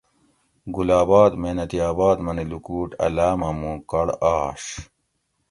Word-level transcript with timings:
گل 0.75 0.89
آباد 1.01 1.31
محنتی 1.41 1.77
آباد 1.91 2.17
منی 2.25 2.45
لکوٹ 2.51 2.89
اۤ 3.05 3.11
لامہ 3.15 3.49
موں 3.59 3.77
کڑ 3.89 4.07
آش 4.33 4.63